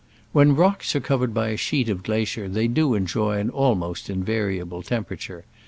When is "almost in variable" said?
3.51-4.81